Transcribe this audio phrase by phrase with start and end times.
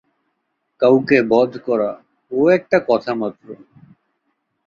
[0.81, 1.91] কাউকে বধ করা,
[2.31, 3.47] ও একটা কথা মাত্র।